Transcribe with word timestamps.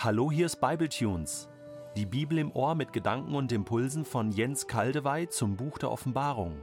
Hallo, 0.00 0.30
hier 0.30 0.46
ist 0.46 0.60
Bibletunes. 0.60 1.48
Die 1.96 2.06
Bibel 2.06 2.38
im 2.38 2.52
Ohr 2.52 2.76
mit 2.76 2.92
Gedanken 2.92 3.34
und 3.34 3.50
Impulsen 3.50 4.04
von 4.04 4.30
Jens 4.30 4.68
Kaldewey 4.68 5.28
zum 5.28 5.56
Buch 5.56 5.76
der 5.76 5.90
Offenbarung. 5.90 6.54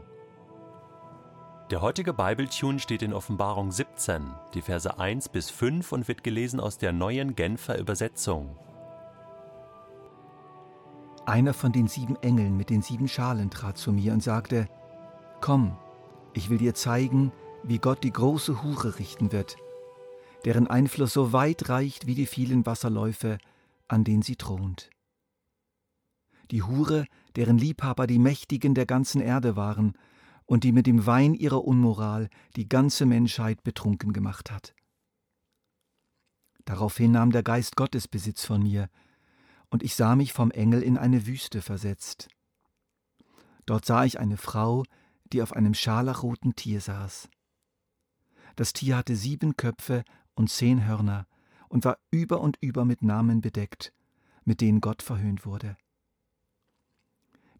Der 1.70 1.82
heutige 1.82 2.14
Bibletune 2.14 2.80
steht 2.80 3.02
in 3.02 3.12
Offenbarung 3.12 3.74
17, 3.74 4.24
die 4.54 4.62
Verse 4.62 4.98
1 4.98 5.28
bis 5.28 5.50
5 5.50 5.92
und 5.92 6.08
wird 6.08 6.24
gelesen 6.24 6.62
aus 6.62 6.78
der 6.78 6.94
neuen 6.94 7.36
Genfer 7.36 7.78
Übersetzung. 7.78 8.56
Einer 11.26 11.54
von 11.54 11.74
den 11.74 11.90
sieben 11.90 12.16
Engeln 12.22 12.56
mit 12.56 12.70
den 12.70 12.82
sieben 12.82 13.10
Schalen 13.10 13.50
trat 13.50 13.78
zu 13.78 13.92
mir 13.92 14.14
und 14.14 14.24
sagte, 14.24 14.70
Komm, 15.42 15.76
ich 16.32 16.50
will 16.50 16.60
dir 16.60 16.74
zeigen, 16.74 17.34
wie 17.64 17.80
Gott 17.80 18.02
die 18.06 18.14
große 18.14 18.64
Hure 18.64 18.98
richten 18.98 19.34
wird, 19.34 19.58
deren 20.46 20.68
Einfluss 20.68 21.14
so 21.14 21.34
weit 21.34 21.70
reicht 21.70 22.06
wie 22.06 22.16
die 22.16 22.28
vielen 22.28 22.66
Wasserläufe, 22.66 23.40
an 23.88 24.04
denen 24.04 24.22
sie 24.22 24.36
thront. 24.36 24.90
Die 26.52 26.62
Hure, 26.62 27.08
deren 27.36 27.58
Liebhaber 27.58 28.06
die 28.06 28.20
Mächtigen 28.20 28.76
der 28.76 28.86
ganzen 28.86 29.20
Erde 29.20 29.56
waren 29.56 29.94
und 30.46 30.64
die 30.64 30.72
mit 30.72 30.86
dem 30.86 31.08
Wein 31.08 31.34
ihrer 31.34 31.66
Unmoral 31.66 32.30
die 32.56 32.70
ganze 32.70 33.08
Menschheit 33.08 33.64
betrunken 33.64 34.14
gemacht 34.14 34.52
hat. 34.52 34.76
Daraufhin 36.66 37.12
nahm 37.12 37.32
der 37.32 37.44
Geist 37.44 37.76
Gottes 37.76 38.08
Besitz 38.08 38.46
von 38.46 38.62
mir, 38.62 38.90
und 39.70 39.82
ich 39.82 39.96
sah 39.96 40.16
mich 40.16 40.32
vom 40.32 40.52
Engel 40.52 40.84
in 40.84 40.98
eine 40.98 41.26
Wüste 41.26 41.62
versetzt. 41.62 42.28
Dort 43.66 43.86
sah 43.86 44.06
ich 44.06 44.20
eine 44.20 44.38
Frau, 44.38 44.84
die 45.26 45.42
auf 45.42 45.54
einem 45.54 45.74
scharlachroten 45.74 46.56
Tier 46.56 46.80
saß. 46.80 47.30
Das 48.56 48.74
Tier 48.74 48.96
hatte 48.98 49.16
sieben 49.16 49.58
Köpfe 49.58 50.04
und 50.36 50.50
zehn 50.50 50.86
Hörner 50.86 51.28
und 51.68 51.86
war 51.86 51.98
über 52.12 52.42
und 52.42 52.58
über 52.62 52.86
mit 52.86 53.02
Namen 53.02 53.42
bedeckt, 53.42 53.94
mit 54.44 54.62
denen 54.62 54.82
Gott 54.82 55.02
verhöhnt 55.02 55.46
wurde. 55.46 55.78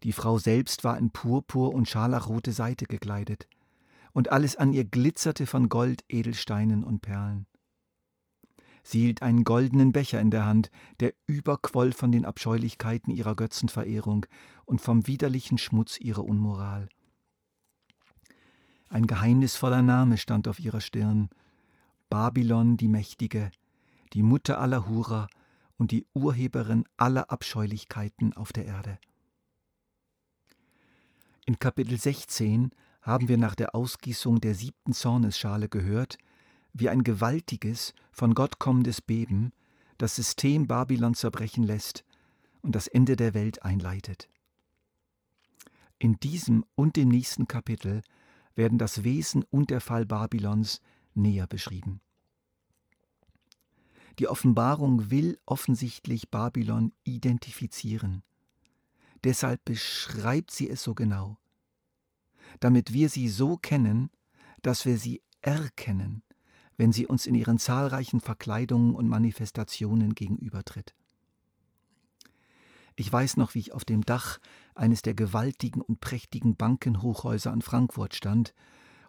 Die 0.02 0.12
Frau 0.12 0.38
selbst 0.38 0.84
war 0.84 0.98
in 0.98 1.10
purpur 1.10 1.74
und 1.74 1.88
scharlachrote 1.88 2.52
Seite 2.52 2.86
gekleidet, 2.86 3.48
und 4.12 4.30
alles 4.32 4.56
an 4.56 4.72
ihr 4.72 4.84
glitzerte 4.84 5.46
von 5.46 5.68
Gold, 5.68 6.04
Edelsteinen 6.08 6.84
und 6.84 7.02
Perlen. 7.02 7.46
Sie 8.82 9.00
hielt 9.00 9.20
einen 9.20 9.44
goldenen 9.44 9.92
Becher 9.92 10.20
in 10.20 10.30
der 10.30 10.46
Hand, 10.46 10.70
der 11.00 11.12
überquoll 11.26 11.92
von 11.92 12.12
den 12.12 12.24
Abscheulichkeiten 12.24 13.12
ihrer 13.12 13.34
Götzenverehrung 13.34 14.24
und 14.64 14.80
vom 14.80 15.06
widerlichen 15.06 15.58
Schmutz 15.58 15.98
ihrer 15.98 16.24
Unmoral. 16.24 16.88
Ein 18.88 19.08
geheimnisvoller 19.08 19.82
Name 19.82 20.16
stand 20.18 20.46
auf 20.46 20.60
ihrer 20.60 20.80
Stirn, 20.80 21.28
Babylon 22.08 22.76
die 22.76 22.88
Mächtige, 22.88 23.50
die 24.12 24.22
Mutter 24.22 24.60
aller 24.60 24.88
Hurer 24.88 25.28
und 25.76 25.90
die 25.90 26.06
Urheberin 26.14 26.84
aller 26.96 27.30
Abscheulichkeiten 27.30 28.32
auf 28.32 28.52
der 28.52 28.66
Erde. 28.66 28.98
In 31.44 31.58
Kapitel 31.58 31.98
16 31.98 32.70
haben 33.02 33.28
wir 33.28 33.38
nach 33.38 33.54
der 33.54 33.74
Ausgießung 33.74 34.40
der 34.40 34.54
siebten 34.54 34.92
Zornesschale 34.92 35.68
gehört, 35.68 36.18
wie 36.72 36.88
ein 36.88 37.04
gewaltiges, 37.04 37.94
von 38.10 38.34
Gott 38.34 38.58
kommendes 38.58 39.00
Beben 39.00 39.52
das 39.98 40.16
System 40.16 40.66
Babylon 40.66 41.14
zerbrechen 41.14 41.64
lässt 41.64 42.04
und 42.62 42.74
das 42.74 42.86
Ende 42.86 43.16
der 43.16 43.34
Welt 43.34 43.62
einleitet. 43.62 44.28
In 45.98 46.16
diesem 46.20 46.64
und 46.74 46.96
dem 46.96 47.08
nächsten 47.08 47.48
Kapitel 47.48 48.02
werden 48.54 48.78
das 48.78 49.04
Wesen 49.04 49.44
und 49.50 49.70
der 49.70 49.80
Fall 49.80 50.04
Babylons 50.04 50.80
näher 51.16 51.46
beschrieben. 51.46 52.00
Die 54.18 54.28
Offenbarung 54.28 55.10
will 55.10 55.38
offensichtlich 55.44 56.30
Babylon 56.30 56.92
identifizieren. 57.04 58.22
Deshalb 59.24 59.64
beschreibt 59.64 60.50
sie 60.50 60.70
es 60.70 60.82
so 60.82 60.94
genau, 60.94 61.38
damit 62.60 62.92
wir 62.92 63.08
sie 63.08 63.28
so 63.28 63.56
kennen, 63.56 64.10
dass 64.62 64.86
wir 64.86 64.98
sie 64.98 65.22
erkennen, 65.42 66.22
wenn 66.76 66.92
sie 66.92 67.06
uns 67.06 67.26
in 67.26 67.34
ihren 67.34 67.58
zahlreichen 67.58 68.20
Verkleidungen 68.20 68.94
und 68.94 69.08
Manifestationen 69.08 70.14
gegenübertritt. 70.14 70.94
Ich 72.94 73.12
weiß 73.12 73.36
noch, 73.36 73.54
wie 73.54 73.58
ich 73.58 73.72
auf 73.72 73.84
dem 73.84 74.04
Dach 74.04 74.38
eines 74.74 75.02
der 75.02 75.12
gewaltigen 75.12 75.82
und 75.82 76.00
prächtigen 76.00 76.56
Bankenhochhäuser 76.56 77.52
in 77.52 77.60
Frankfurt 77.60 78.14
stand 78.14 78.54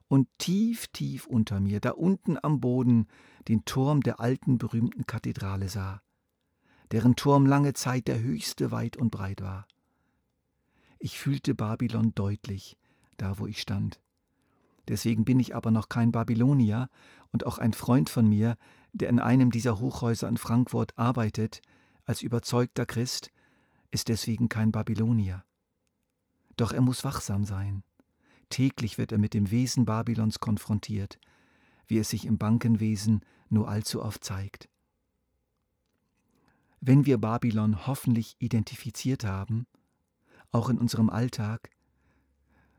und 0.07 0.27
tief, 0.37 0.87
tief 0.87 1.25
unter 1.27 1.59
mir, 1.59 1.79
da 1.79 1.91
unten 1.91 2.37
am 2.41 2.59
Boden, 2.59 3.07
den 3.47 3.65
Turm 3.65 4.01
der 4.01 4.19
alten 4.19 4.57
berühmten 4.57 5.05
Kathedrale 5.05 5.69
sah, 5.69 6.01
deren 6.91 7.15
Turm 7.15 7.45
lange 7.45 7.73
Zeit 7.73 8.07
der 8.07 8.19
höchste 8.19 8.71
weit 8.71 8.97
und 8.97 9.11
breit 9.11 9.41
war. 9.41 9.67
Ich 10.99 11.19
fühlte 11.19 11.53
Babylon 11.53 12.13
deutlich, 12.15 12.77
da 13.17 13.37
wo 13.39 13.47
ich 13.47 13.61
stand. 13.61 14.01
Deswegen 14.87 15.25
bin 15.25 15.39
ich 15.39 15.55
aber 15.55 15.71
noch 15.71 15.89
kein 15.89 16.11
Babylonier 16.11 16.89
und 17.31 17.45
auch 17.45 17.57
ein 17.57 17.73
Freund 17.73 18.09
von 18.09 18.27
mir, 18.27 18.57
der 18.93 19.09
in 19.09 19.19
einem 19.19 19.51
dieser 19.51 19.79
Hochhäuser 19.79 20.29
in 20.29 20.37
Frankfurt 20.37 20.97
arbeitet, 20.97 21.61
als 22.05 22.21
überzeugter 22.21 22.85
Christ, 22.85 23.31
ist 23.91 24.07
deswegen 24.07 24.47
kein 24.47 24.71
Babylonier. 24.71 25.43
Doch 26.55 26.71
er 26.71 26.81
muss 26.81 27.03
wachsam 27.03 27.43
sein. 27.43 27.83
Täglich 28.49 28.97
wird 28.97 29.11
er 29.11 29.17
mit 29.17 29.33
dem 29.33 29.51
Wesen 29.51 29.85
Babylons 29.85 30.39
konfrontiert, 30.39 31.19
wie 31.87 31.97
es 31.97 32.09
sich 32.09 32.25
im 32.25 32.37
Bankenwesen 32.37 33.21
nur 33.49 33.67
allzu 33.67 34.01
oft 34.01 34.23
zeigt. 34.23 34.69
Wenn 36.79 37.05
wir 37.05 37.17
Babylon 37.17 37.87
hoffentlich 37.87 38.35
identifiziert 38.39 39.23
haben, 39.23 39.67
auch 40.51 40.69
in 40.69 40.77
unserem 40.77 41.09
Alltag, 41.09 41.69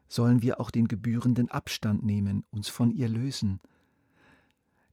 sollen 0.08 0.40
wir 0.40 0.60
auch 0.60 0.70
den 0.70 0.88
gebührenden 0.88 1.50
Abstand 1.50 2.02
nehmen, 2.02 2.44
uns 2.50 2.68
von 2.68 2.90
ihr 2.90 3.08
lösen. 3.08 3.60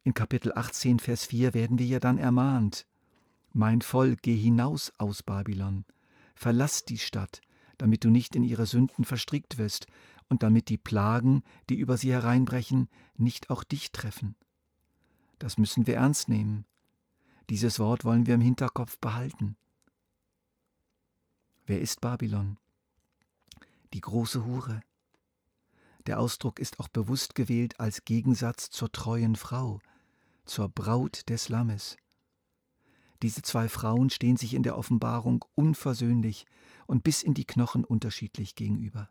In 0.04 0.14
Kapitel 0.14 0.52
18, 0.54 1.00
Vers 1.00 1.26
4 1.26 1.54
werden 1.54 1.80
wir 1.80 1.86
ja 1.86 2.00
dann 2.00 2.18
ermahnt, 2.18 2.86
Mein 3.54 3.82
Volk, 3.82 4.22
geh 4.22 4.36
hinaus 4.36 4.92
aus 4.98 5.24
Babylon, 5.24 5.86
verlass 6.36 6.84
die 6.84 6.98
Stadt, 6.98 7.42
damit 7.78 8.04
du 8.04 8.10
nicht 8.10 8.36
in 8.36 8.44
ihre 8.44 8.66
Sünden 8.66 9.06
verstrickt 9.06 9.58
wirst 9.58 9.88
und 10.30 10.44
damit 10.44 10.70
die 10.70 10.78
Plagen, 10.78 11.44
die 11.70 11.76
über 11.76 11.98
sie 11.98 12.12
hereinbrechen, 12.12 12.90
nicht 13.16 13.50
auch 13.50 13.64
dich 13.64 13.92
treffen. 13.92 14.36
Das 15.40 15.58
müssen 15.58 15.88
wir 15.88 15.96
ernst 15.96 16.30
nehmen. 16.30 16.66
Dieses 17.50 17.80
Wort 17.80 18.06
wollen 18.06 18.26
wir 18.26 18.36
im 18.36 18.42
Hinterkopf 18.42 18.98
behalten. 19.00 19.56
Wer 21.66 21.82
ist 21.82 22.02
Babylon? 22.02 22.58
Die 23.94 24.02
große 24.02 24.46
Hure. 24.46 24.82
Der 26.08 26.20
Ausdruck 26.20 26.60
ist 26.60 26.80
auch 26.80 26.88
bewusst 26.88 27.36
gewählt 27.36 27.80
als 27.80 28.06
Gegensatz 28.06 28.70
zur 28.70 28.92
treuen 28.92 29.36
Frau, 29.36 29.80
zur 30.46 30.70
Braut 30.70 31.28
des 31.30 31.50
Lammes. 31.50 31.98
Diese 33.22 33.42
zwei 33.42 33.70
Frauen 33.70 34.10
stehen 34.10 34.38
sich 34.38 34.54
in 34.54 34.64
der 34.64 34.78
Offenbarung 34.78 35.46
unversöhnlich 35.56 36.46
und 36.86 37.04
bis 37.04 37.24
in 37.24 37.34
die 37.34 37.46
Knochen 37.46 37.84
unterschiedlich 37.84 38.56
gegenüber. 38.56 39.10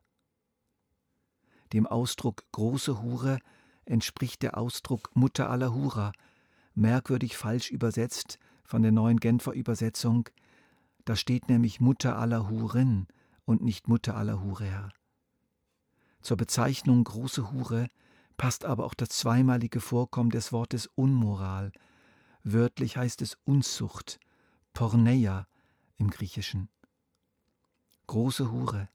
Dem 1.73 1.87
Ausdruck 1.87 2.45
große 2.53 3.03
Hure 3.03 3.39
entspricht 3.85 4.43
der 4.43 4.57
Ausdruck 4.57 5.11
Mutter 5.15 5.51
aller 5.51 5.75
Hurer, 5.75 6.13
merkwürdig 6.75 7.37
falsch 7.37 7.71
übersetzt 7.71 8.39
von 8.65 8.83
der 8.83 8.93
neuen 8.93 9.21
Genfer 9.21 9.53
Übersetzung. 9.53 10.29
Da 11.05 11.17
steht 11.17 11.49
nämlich 11.49 11.81
Mutter 11.81 12.19
aller 12.19 12.49
Huren 12.49 13.07
und 13.45 13.63
nicht 13.63 13.89
Mutter 13.89 14.17
aller 14.17 14.43
Hurer. 14.43 14.91
Zur 16.23 16.37
Bezeichnung 16.37 17.05
große 17.05 17.53
Hure 17.53 17.89
passt 18.37 18.65
aber 18.65 18.87
auch 18.87 18.95
das 18.95 19.11
zweimalige 19.11 19.81
Vorkommen 19.81 20.31
des 20.31 20.53
Wortes 20.53 20.87
Unmoral. 20.95 21.73
Wörtlich 22.43 22.97
heißt 22.97 23.23
es 23.23 23.37
Unzucht, 23.45 24.19
Porneia 24.73 25.47
im 25.97 26.11
Griechischen. 26.11 26.69
Große 28.07 28.51
Hure, 28.51 28.89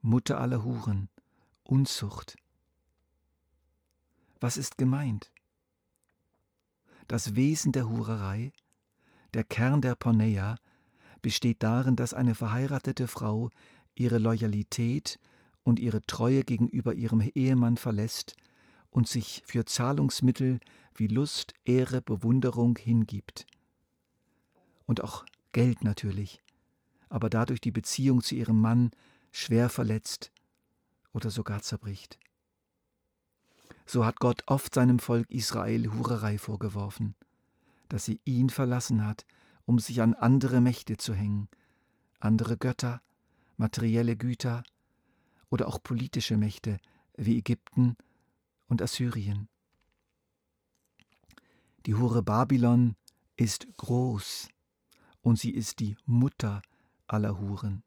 Mutter 0.00 0.40
aller 0.40 0.62
Huren, 0.62 1.08
Unzucht. 1.70 2.36
Was 4.40 4.56
ist 4.56 4.78
gemeint? 4.78 5.30
Das 7.08 7.36
Wesen 7.36 7.72
der 7.72 7.90
Hurerei, 7.90 8.52
der 9.34 9.44
Kern 9.44 9.82
der 9.82 9.94
Porneia, 9.94 10.56
besteht 11.20 11.62
darin, 11.62 11.94
dass 11.94 12.14
eine 12.14 12.34
verheiratete 12.34 13.06
Frau 13.06 13.50
ihre 13.94 14.16
Loyalität 14.16 15.20
und 15.62 15.78
ihre 15.78 16.06
Treue 16.06 16.42
gegenüber 16.42 16.94
ihrem 16.94 17.20
Ehemann 17.20 17.76
verlässt 17.76 18.34
und 18.88 19.06
sich 19.06 19.42
für 19.44 19.66
Zahlungsmittel 19.66 20.60
wie 20.94 21.08
Lust, 21.08 21.52
Ehre, 21.66 22.00
Bewunderung 22.00 22.78
hingibt. 22.78 23.46
Und 24.86 25.04
auch 25.04 25.26
Geld 25.52 25.84
natürlich, 25.84 26.42
aber 27.10 27.28
dadurch 27.28 27.60
die 27.60 27.72
Beziehung 27.72 28.22
zu 28.22 28.36
ihrem 28.36 28.58
Mann 28.58 28.90
schwer 29.32 29.68
verletzt 29.68 30.32
oder 31.18 31.32
sogar 31.32 31.62
zerbricht. 31.62 32.16
So 33.86 34.04
hat 34.06 34.20
Gott 34.20 34.44
oft 34.46 34.72
seinem 34.72 35.00
Volk 35.00 35.28
Israel 35.30 35.92
Hurerei 35.92 36.38
vorgeworfen, 36.38 37.16
dass 37.88 38.04
sie 38.04 38.20
ihn 38.24 38.50
verlassen 38.50 39.04
hat 39.04 39.26
um 39.64 39.78
sich 39.78 40.00
an 40.00 40.14
andere 40.14 40.62
Mächte 40.62 40.96
zu 40.96 41.12
hängen, 41.12 41.50
andere 42.20 42.56
Götter, 42.56 43.02
materielle 43.58 44.16
Güter 44.16 44.62
oder 45.50 45.68
auch 45.68 45.82
politische 45.82 46.38
Mächte 46.38 46.78
wie 47.18 47.36
Ägypten 47.36 47.96
und 48.68 48.80
Assyrien. 48.80 49.50
Die 51.84 51.96
Hure 51.96 52.22
Babylon 52.22 52.96
ist 53.36 53.66
groß 53.76 54.48
und 55.20 55.38
sie 55.38 55.50
ist 55.50 55.80
die 55.80 55.98
Mutter 56.06 56.62
aller 57.06 57.38
Huren. 57.38 57.82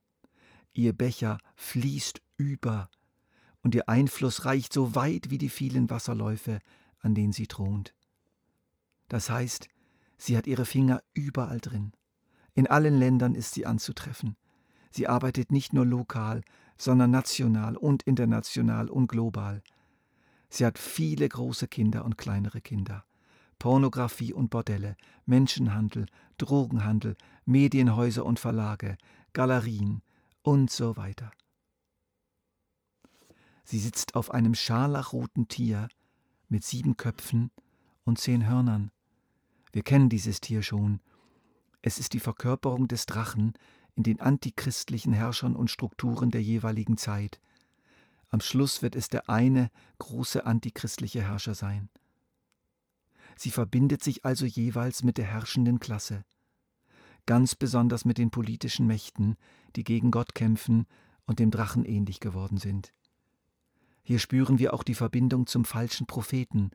Ihr 0.74 0.94
Becher 0.94 1.40
fließt 1.56 2.22
über 2.38 2.92
und 3.64 3.76
ihr 3.76 3.88
Einfluss 3.90 4.46
reicht 4.46 4.74
so 4.74 4.96
weit 4.96 5.30
wie 5.30 5.38
die 5.38 5.50
vielen 5.50 5.90
Wasserläufe, 5.90 6.60
an 7.00 7.16
denen 7.16 7.34
sie 7.34 7.48
thront. 7.48 7.94
Das 9.08 9.30
heißt, 9.30 9.68
sie 10.18 10.38
hat 10.38 10.48
ihre 10.48 10.66
Finger 10.66 11.02
überall 11.14 11.60
drin. 11.60 11.94
In 12.54 12.68
allen 12.68 12.98
Ländern 12.98 13.36
ist 13.36 13.54
sie 13.54 13.66
anzutreffen. 13.66 14.36
Sie 14.90 15.08
arbeitet 15.08 15.52
nicht 15.52 15.74
nur 15.74 15.86
lokal, 15.86 16.42
sondern 16.78 17.12
national 17.12 17.78
und 17.78 18.04
international 18.04 18.90
und 18.90 19.08
global. 19.08 19.62
Sie 20.50 20.66
hat 20.66 20.78
viele 20.78 21.30
große 21.30 21.68
Kinder 21.68 22.04
und 22.04 22.18
kleinere 22.18 22.60
Kinder. 22.60 23.06
Pornografie 23.58 24.34
und 24.34 24.50
Bordelle, 24.50 24.98
Menschenhandel, 25.26 26.08
Drogenhandel, 26.38 27.16
Medienhäuser 27.46 28.26
und 28.26 28.40
Verlage, 28.40 28.98
Galerien 29.34 30.02
und 30.42 30.72
so 30.72 30.98
weiter. 30.98 31.32
Sie 33.72 33.80
sitzt 33.80 34.16
auf 34.16 34.32
einem 34.32 34.54
scharlachroten 34.54 35.48
Tier 35.48 35.88
mit 36.50 36.66
sieben 36.66 36.98
Köpfen 36.98 37.52
und 38.04 38.20
zehn 38.20 38.46
Hörnern. 38.46 38.92
Wir 39.72 39.82
kennen 39.82 40.10
dieses 40.10 40.42
Tier 40.42 40.62
schon. 40.62 41.00
Es 41.82 41.98
ist 41.98 42.12
die 42.12 42.20
Verkörperung 42.20 42.90
des 42.90 43.06
Drachen 43.06 43.54
in 43.96 44.04
den 44.04 44.20
antichristlichen 44.20 45.14
Herrschern 45.14 45.56
und 45.56 45.72
Strukturen 45.72 46.32
der 46.32 46.44
jeweiligen 46.44 46.98
Zeit. 46.98 47.40
Am 48.28 48.42
Schluss 48.42 48.82
wird 48.82 48.98
es 48.98 49.08
der 49.08 49.30
eine 49.30 49.72
große 50.00 50.46
antichristliche 50.46 51.22
Herrscher 51.22 51.56
sein. 51.56 51.88
Sie 53.38 53.52
verbindet 53.52 54.04
sich 54.04 54.26
also 54.26 54.46
jeweils 54.46 55.02
mit 55.02 55.18
der 55.18 55.28
herrschenden 55.28 55.80
Klasse, 55.80 56.26
ganz 57.26 57.56
besonders 57.56 58.04
mit 58.04 58.18
den 58.18 58.32
politischen 58.32 58.86
Mächten, 58.86 59.38
die 59.78 59.86
gegen 59.86 60.12
Gott 60.12 60.36
kämpfen 60.36 60.88
und 61.26 61.40
dem 61.40 61.52
Drachen 61.52 61.86
ähnlich 61.86 62.20
geworden 62.20 62.58
sind. 62.58 62.92
Hier 64.04 64.20
spüren 64.20 64.60
wir 64.60 64.74
auch 64.74 64.84
die 64.84 64.96
Verbindung 64.96 65.48
zum 65.48 65.66
falschen 65.66 66.08
Propheten, 66.08 66.72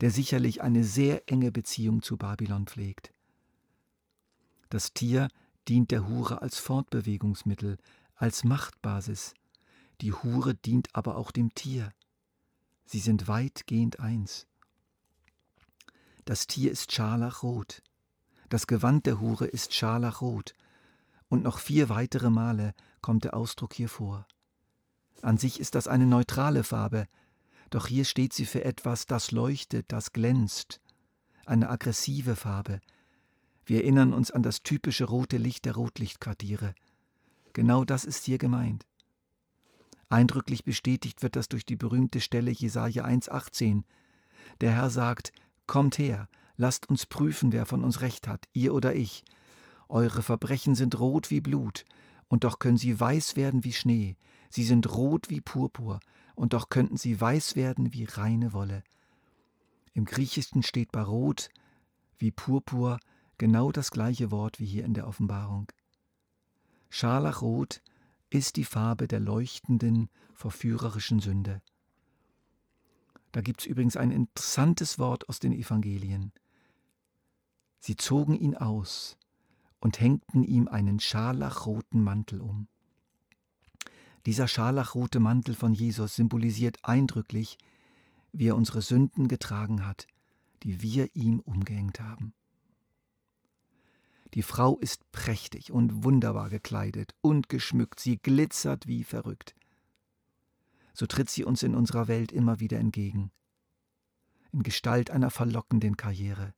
der 0.00 0.10
sicherlich 0.10 0.62
eine 0.62 0.84
sehr 0.84 1.30
enge 1.30 1.52
Beziehung 1.52 2.02
zu 2.02 2.16
Babylon 2.16 2.66
pflegt. 2.66 3.12
Das 4.70 4.92
Tier 4.92 5.28
dient 5.68 5.90
der 5.90 6.08
Hure 6.08 6.42
als 6.42 6.58
Fortbewegungsmittel, 6.58 7.76
als 8.16 8.44
Machtbasis. 8.44 9.34
Die 10.00 10.12
Hure 10.12 10.54
dient 10.54 10.88
aber 10.94 11.16
auch 11.16 11.30
dem 11.30 11.54
Tier. 11.54 11.92
Sie 12.84 12.98
sind 12.98 13.28
weitgehend 13.28 14.00
eins. 14.00 14.46
Das 16.24 16.46
Tier 16.46 16.72
ist 16.72 16.92
scharlachrot. 16.92 17.82
Das 18.48 18.66
Gewand 18.66 19.06
der 19.06 19.20
Hure 19.20 19.46
ist 19.46 19.74
scharlachrot. 19.74 20.54
Und 21.28 21.42
noch 21.42 21.58
vier 21.58 21.88
weitere 21.88 22.30
Male 22.30 22.74
kommt 23.00 23.24
der 23.24 23.34
Ausdruck 23.34 23.74
hier 23.74 23.88
vor. 23.88 24.26
An 25.22 25.38
sich 25.38 25.60
ist 25.60 25.76
das 25.76 25.86
eine 25.86 26.04
neutrale 26.04 26.64
Farbe, 26.64 27.06
doch 27.70 27.86
hier 27.86 28.04
steht 28.04 28.34
sie 28.34 28.44
für 28.44 28.64
etwas, 28.64 29.06
das 29.06 29.30
leuchtet, 29.30 29.86
das 29.88 30.12
glänzt, 30.12 30.80
eine 31.46 31.70
aggressive 31.70 32.36
Farbe. 32.36 32.80
Wir 33.64 33.78
erinnern 33.82 34.12
uns 34.12 34.32
an 34.32 34.42
das 34.42 34.64
typische 34.64 35.04
rote 35.04 35.36
Licht 35.36 35.64
der 35.64 35.76
Rotlichtquartiere. 35.76 36.74
Genau 37.52 37.84
das 37.84 38.04
ist 38.04 38.24
hier 38.24 38.38
gemeint. 38.38 38.84
Eindrücklich 40.08 40.64
bestätigt 40.64 41.22
wird 41.22 41.36
das 41.36 41.48
durch 41.48 41.64
die 41.64 41.76
berühmte 41.76 42.20
Stelle 42.20 42.50
Jesaja 42.50 43.04
1,18. 43.04 43.84
Der 44.60 44.72
Herr 44.72 44.90
sagt: 44.90 45.32
Kommt 45.66 45.98
her, 45.98 46.28
lasst 46.56 46.90
uns 46.90 47.06
prüfen, 47.06 47.52
wer 47.52 47.64
von 47.64 47.84
uns 47.84 48.00
Recht 48.00 48.26
hat, 48.26 48.46
ihr 48.52 48.74
oder 48.74 48.94
ich. 48.94 49.24
Eure 49.88 50.22
Verbrechen 50.22 50.74
sind 50.74 50.98
rot 50.98 51.30
wie 51.30 51.40
Blut, 51.40 51.84
und 52.32 52.44
doch 52.44 52.58
können 52.58 52.78
sie 52.78 52.98
weiß 52.98 53.36
werden 53.36 53.62
wie 53.62 53.74
Schnee. 53.74 54.16
Sie 54.48 54.64
sind 54.64 54.90
rot 54.90 55.28
wie 55.28 55.42
Purpur, 55.42 56.00
und 56.34 56.54
doch 56.54 56.70
könnten 56.70 56.96
sie 56.96 57.20
weiß 57.20 57.56
werden 57.56 57.92
wie 57.92 58.04
reine 58.04 58.54
Wolle. 58.54 58.84
Im 59.92 60.06
Griechischen 60.06 60.62
steht 60.62 60.92
bei 60.92 61.02
Rot 61.02 61.50
wie 62.16 62.30
Purpur 62.30 63.00
genau 63.36 63.70
das 63.70 63.90
gleiche 63.90 64.30
Wort 64.30 64.60
wie 64.60 64.64
hier 64.64 64.86
in 64.86 64.94
der 64.94 65.06
Offenbarung. 65.08 65.70
Scharlachrot 66.88 67.82
ist 68.30 68.56
die 68.56 68.64
Farbe 68.64 69.08
der 69.08 69.20
leuchtenden, 69.20 70.08
verführerischen 70.32 71.20
Sünde. 71.20 71.60
Da 73.32 73.42
gibt 73.42 73.60
es 73.60 73.66
übrigens 73.66 73.98
ein 73.98 74.10
interessantes 74.10 74.98
Wort 74.98 75.28
aus 75.28 75.38
den 75.38 75.52
Evangelien. 75.52 76.32
Sie 77.78 77.96
zogen 77.96 78.36
ihn 78.36 78.56
aus 78.56 79.18
und 79.82 79.98
hängten 79.98 80.44
ihm 80.44 80.68
einen 80.68 81.00
scharlachroten 81.00 82.04
Mantel 82.04 82.40
um. 82.40 82.68
Dieser 84.26 84.46
scharlachrote 84.46 85.18
Mantel 85.18 85.56
von 85.56 85.74
Jesus 85.74 86.14
symbolisiert 86.14 86.78
eindrücklich, 86.84 87.58
wie 88.32 88.46
er 88.46 88.56
unsere 88.56 88.80
Sünden 88.80 89.26
getragen 89.26 89.84
hat, 89.84 90.06
die 90.62 90.82
wir 90.82 91.16
ihm 91.16 91.40
umgehängt 91.40 91.98
haben. 91.98 92.32
Die 94.34 94.44
Frau 94.44 94.78
ist 94.78 95.10
prächtig 95.10 95.72
und 95.72 96.04
wunderbar 96.04 96.48
gekleidet 96.48 97.16
und 97.20 97.48
geschmückt, 97.48 97.98
sie 97.98 98.18
glitzert 98.18 98.86
wie 98.86 99.02
verrückt. 99.02 99.56
So 100.94 101.06
tritt 101.06 101.28
sie 101.28 101.42
uns 101.42 101.64
in 101.64 101.74
unserer 101.74 102.06
Welt 102.06 102.30
immer 102.30 102.60
wieder 102.60 102.78
entgegen, 102.78 103.32
in 104.52 104.62
Gestalt 104.62 105.10
einer 105.10 105.30
verlockenden 105.30 105.96
Karriere, 105.96 106.54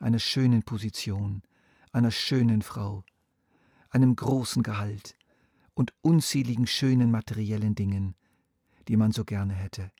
einer 0.00 0.18
schönen 0.18 0.64
Position, 0.64 1.42
einer 1.92 2.10
schönen 2.10 2.62
Frau, 2.62 3.04
einem 3.90 4.14
großen 4.14 4.62
Gehalt, 4.62 5.16
und 5.74 5.94
unzähligen 6.02 6.66
schönen 6.66 7.10
materiellen 7.10 7.74
Dingen, 7.74 8.14
die 8.88 8.96
man 8.96 9.12
so 9.12 9.24
gerne 9.24 9.54
hätte. 9.54 9.90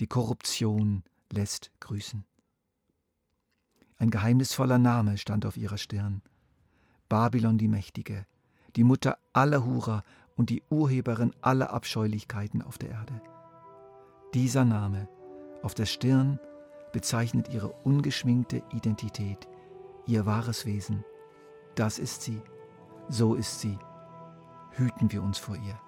Die 0.00 0.06
Korruption 0.06 1.02
lässt 1.32 1.70
grüßen. 1.80 2.24
Ein 3.96 4.10
geheimnisvoller 4.10 4.78
Name 4.78 5.16
stand 5.16 5.46
auf 5.46 5.56
ihrer 5.56 5.78
Stirn. 5.78 6.20
Babylon 7.08 7.56
die 7.56 7.68
Mächtige, 7.68 8.26
die 8.76 8.84
Mutter 8.84 9.18
aller 9.32 9.64
Hurer 9.64 10.04
und 10.36 10.50
die 10.50 10.62
Urheberin 10.68 11.32
aller 11.40 11.72
Abscheulichkeiten 11.72 12.60
auf 12.60 12.76
der 12.76 12.90
Erde. 12.90 13.22
Dieser 14.34 14.66
Name 14.66 15.08
auf 15.62 15.74
der 15.74 15.86
Stirn 15.86 16.38
bezeichnet 16.92 17.48
ihre 17.48 17.68
ungeschminkte 17.68 18.62
Identität, 18.72 19.48
ihr 20.06 20.26
wahres 20.26 20.66
Wesen. 20.66 21.04
Das 21.74 21.98
ist 21.98 22.22
sie, 22.22 22.40
so 23.08 23.34
ist 23.34 23.60
sie 23.60 23.78
hüten 24.76 25.10
wir 25.10 25.22
uns 25.22 25.38
vor 25.38 25.56
ihr. 25.56 25.78